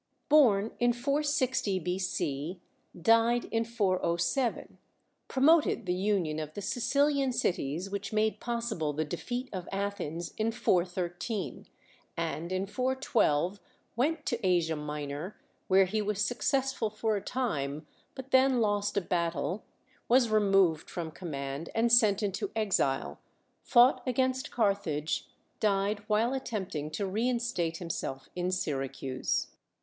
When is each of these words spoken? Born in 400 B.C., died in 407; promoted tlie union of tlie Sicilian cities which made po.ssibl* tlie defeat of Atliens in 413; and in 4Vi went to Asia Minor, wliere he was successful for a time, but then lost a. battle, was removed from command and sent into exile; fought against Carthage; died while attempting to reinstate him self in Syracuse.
Born 0.29 0.71
in 0.79 0.93
400 0.93 1.83
B.C., 1.83 2.59
died 2.99 3.45
in 3.51 3.63
407; 3.63 4.79
promoted 5.27 5.85
tlie 5.85 5.99
union 6.01 6.39
of 6.39 6.53
tlie 6.55 6.63
Sicilian 6.63 7.31
cities 7.31 7.87
which 7.91 8.11
made 8.11 8.39
po.ssibl* 8.39 8.95
tlie 8.95 9.07
defeat 9.07 9.47
of 9.53 9.69
Atliens 9.71 10.33
in 10.39 10.51
413; 10.51 11.67
and 12.17 12.51
in 12.51 12.65
4Vi 12.65 13.59
went 13.95 14.25
to 14.25 14.43
Asia 14.43 14.75
Minor, 14.75 15.39
wliere 15.69 15.85
he 15.85 16.01
was 16.01 16.25
successful 16.25 16.89
for 16.89 17.15
a 17.15 17.21
time, 17.21 17.85
but 18.15 18.31
then 18.31 18.59
lost 18.59 18.97
a. 18.97 19.01
battle, 19.01 19.63
was 20.09 20.29
removed 20.31 20.89
from 20.89 21.11
command 21.11 21.69
and 21.75 21.93
sent 21.93 22.23
into 22.23 22.49
exile; 22.55 23.19
fought 23.61 24.01
against 24.07 24.49
Carthage; 24.49 25.27
died 25.59 25.99
while 26.07 26.33
attempting 26.33 26.89
to 26.89 27.05
reinstate 27.05 27.77
him 27.79 27.91
self 27.91 28.29
in 28.35 28.49
Syracuse. 28.49 29.49